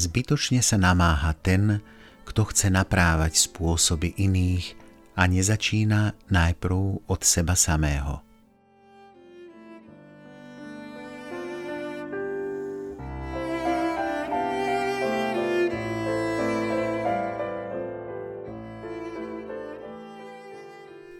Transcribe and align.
Zbytočne 0.00 0.64
sa 0.64 0.80
namáha 0.80 1.36
ten, 1.36 1.84
kto 2.24 2.48
chce 2.48 2.72
naprávať 2.72 3.36
spôsoby 3.36 4.16
iných 4.16 4.72
a 5.12 5.28
nezačína 5.28 6.16
najprv 6.32 7.04
od 7.04 7.20
seba 7.20 7.52
samého. 7.52 8.24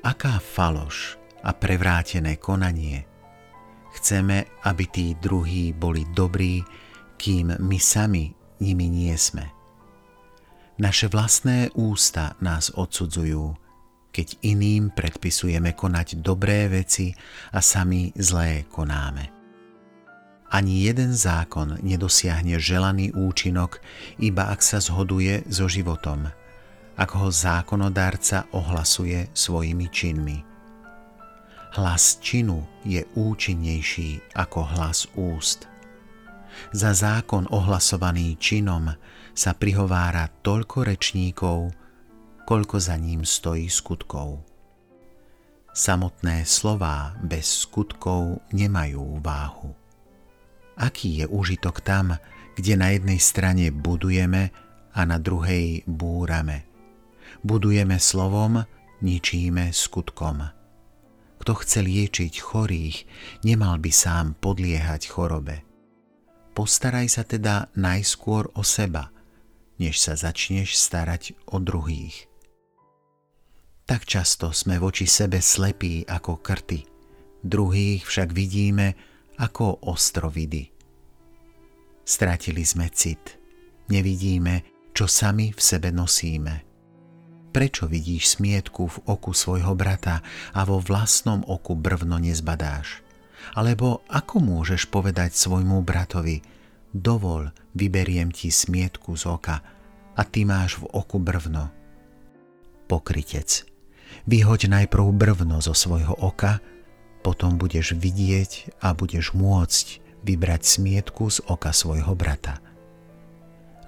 Aká 0.00 0.40
faloš 0.40 1.20
a 1.44 1.52
prevrátené 1.52 2.40
konanie. 2.40 3.04
Chceme, 3.92 4.48
aby 4.64 4.84
tí 4.88 5.12
druhí 5.20 5.76
boli 5.76 6.08
dobrí, 6.16 6.64
kým 7.20 7.60
my 7.60 7.76
sami 7.76 8.39
nimi 8.60 8.86
nie 8.92 9.16
sme. 9.16 9.48
Naše 10.80 11.12
vlastné 11.12 11.76
ústa 11.76 12.40
nás 12.40 12.72
odsudzujú, 12.72 13.52
keď 14.10 14.40
iným 14.40 14.90
predpisujeme 14.96 15.76
konať 15.76 16.24
dobré 16.24 16.72
veci 16.72 17.12
a 17.52 17.60
sami 17.60 18.16
zlé 18.16 18.64
konáme. 18.64 19.28
Ani 20.50 20.82
jeden 20.82 21.14
zákon 21.14 21.78
nedosiahne 21.78 22.58
želaný 22.58 23.14
účinok, 23.14 23.78
iba 24.18 24.50
ak 24.50 24.58
sa 24.66 24.82
zhoduje 24.82 25.46
so 25.46 25.70
životom, 25.70 26.26
ak 26.98 27.10
ho 27.14 27.30
zákonodárca 27.30 28.50
ohlasuje 28.50 29.30
svojimi 29.30 29.86
činmi. 29.94 30.38
Hlas 31.78 32.18
činu 32.18 32.66
je 32.82 33.06
účinnejší 33.14 34.34
ako 34.34 34.74
hlas 34.74 35.06
úst. 35.14 35.69
Za 36.70 36.94
zákon 36.94 37.50
ohlasovaný 37.50 38.38
činom 38.38 38.90
sa 39.34 39.52
prihovára 39.54 40.28
toľko 40.42 40.86
rečníkov, 40.86 41.72
koľko 42.46 42.76
za 42.82 42.98
ním 42.98 43.22
stojí 43.22 43.70
skutkov. 43.70 44.42
Samotné 45.70 46.42
slová 46.44 47.14
bez 47.22 47.62
skutkov 47.62 48.42
nemajú 48.50 49.22
váhu. 49.22 49.70
Aký 50.74 51.22
je 51.22 51.26
úžitok 51.30 51.78
tam, 51.84 52.18
kde 52.58 52.74
na 52.74 52.90
jednej 52.90 53.22
strane 53.22 53.70
budujeme 53.70 54.50
a 54.90 55.00
na 55.06 55.22
druhej 55.22 55.86
búrame? 55.86 56.66
Budujeme 57.46 58.02
slovom, 58.02 58.66
ničíme 58.98 59.70
skutkom. 59.70 60.42
Kto 61.40 61.52
chce 61.54 61.80
liečiť 61.86 62.34
chorých, 62.42 62.96
nemal 63.46 63.78
by 63.78 63.88
sám 63.94 64.36
podliehať 64.42 65.08
chorobe. 65.08 65.69
Postaraj 66.60 67.08
sa 67.08 67.24
teda 67.24 67.72
najskôr 67.72 68.52
o 68.52 68.60
seba, 68.60 69.08
než 69.80 69.96
sa 69.96 70.12
začneš 70.12 70.76
starať 70.76 71.32
o 71.48 71.56
druhých. 71.56 72.28
Tak 73.88 74.04
často 74.04 74.52
sme 74.52 74.76
voči 74.76 75.08
sebe 75.08 75.40
slepí 75.40 76.04
ako 76.04 76.36
krty, 76.44 76.84
druhých 77.40 78.04
však 78.04 78.36
vidíme 78.36 78.92
ako 79.40 79.88
ostrovidy. 79.88 80.68
Stratili 82.04 82.68
sme 82.68 82.92
cit, 82.92 83.40
nevidíme, 83.88 84.60
čo 84.92 85.08
sami 85.08 85.56
v 85.56 85.60
sebe 85.64 85.88
nosíme. 85.88 86.60
Prečo 87.56 87.88
vidíš 87.88 88.36
smietku 88.36 88.84
v 88.84 88.96
oku 89.08 89.32
svojho 89.32 89.72
brata 89.72 90.20
a 90.52 90.68
vo 90.68 90.76
vlastnom 90.76 91.40
oku 91.40 91.72
brvno 91.72 92.20
nezbadáš? 92.20 93.00
Alebo 93.56 94.06
ako 94.06 94.38
môžeš 94.40 94.88
povedať 94.88 95.34
svojmu 95.34 95.82
bratovi, 95.82 96.40
dovol, 96.94 97.50
vyberiem 97.74 98.30
ti 98.34 98.50
smietku 98.50 99.14
z 99.14 99.30
oka 99.30 99.56
a 100.16 100.22
ty 100.26 100.44
máš 100.44 100.78
v 100.82 100.90
oku 100.90 101.18
brvno. 101.22 101.70
Pokrytec, 102.90 103.64
vyhoď 104.26 104.66
najprv 104.66 105.06
brvno 105.14 105.62
zo 105.62 105.74
svojho 105.74 106.18
oka, 106.18 106.58
potom 107.20 107.60
budeš 107.60 107.94
vidieť 107.94 108.80
a 108.80 108.96
budeš 108.96 109.36
môcť 109.36 109.86
vybrať 110.24 110.62
smietku 110.64 111.28
z 111.30 111.44
oka 111.48 111.72
svojho 111.72 112.12
brata. 112.16 112.60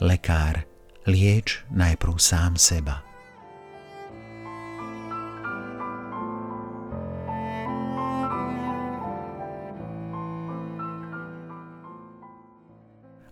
Lekár, 0.03 0.65
lieč 1.07 1.65
najprv 1.71 2.15
sám 2.19 2.57
seba. 2.57 3.12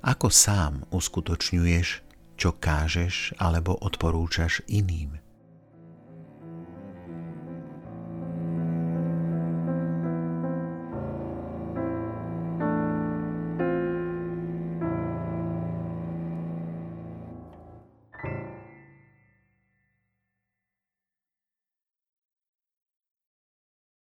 Ako 0.00 0.33
sám 0.33 0.88
uskutočňuješ, 0.97 1.88
čo 2.41 2.56
kážeš 2.56 3.37
alebo 3.37 3.77
odporúčaš 3.77 4.65
iným? 4.65 5.21